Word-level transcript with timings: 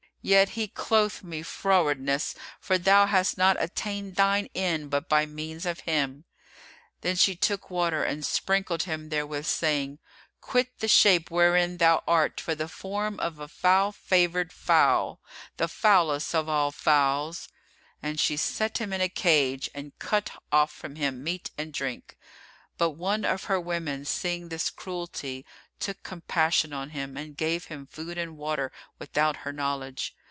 Yet 0.23 0.49
he 0.49 0.67
doth 0.67 1.23
me 1.23 1.41
frowardness; 1.41 2.35
for 2.59 2.77
thou 2.77 3.07
hast 3.07 3.39
not 3.39 3.59
attained 3.59 4.15
thine 4.17 4.49
end 4.53 4.91
but 4.91 5.09
by 5.09 5.25
means 5.25 5.65
of 5.65 5.79
him." 5.79 6.25
Then 7.01 7.15
she 7.15 7.35
took 7.35 7.71
water 7.71 8.03
and 8.03 8.23
sprinkled 8.23 8.83
him 8.83 9.09
therewith, 9.09 9.47
saying, 9.47 9.97
"Quit 10.39 10.77
the 10.77 10.87
shape 10.87 11.31
wherein 11.31 11.77
thou 11.77 12.03
art 12.07 12.39
for 12.39 12.53
the 12.53 12.67
form 12.67 13.19
of 13.19 13.39
a 13.39 13.47
foul 13.47 13.91
favoured 13.91 14.53
fowl, 14.53 15.21
the 15.57 15.67
foulest 15.67 16.35
of 16.35 16.47
all 16.47 16.69
fowls"; 16.71 17.49
and 17.99 18.19
she 18.19 18.37
set 18.37 18.77
him 18.77 18.93
in 18.93 19.01
a 19.01 19.09
cage 19.09 19.71
and 19.73 19.97
cut 19.97 20.37
off 20.51 20.71
from 20.71 20.97
him 20.97 21.23
meat 21.23 21.49
and 21.57 21.73
drink; 21.73 22.15
but 22.77 22.91
one 22.91 23.25
of 23.25 23.45
her 23.45 23.59
women 23.59 24.05
seeing 24.05 24.49
this 24.49 24.69
cruelty, 24.69 25.47
took 25.79 26.03
compassion 26.03 26.73
on 26.73 26.91
him 26.91 27.17
and 27.17 27.35
gave 27.37 27.65
him 27.65 27.87
food 27.87 28.15
and 28.15 28.37
water 28.37 28.71
without 28.99 29.37
her 29.37 29.51
knowledge. 29.51 30.15